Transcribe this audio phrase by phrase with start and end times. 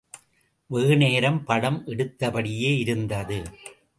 [0.69, 3.39] வெகுநேரம் படம் எடுத்தபடியே இருந்தது.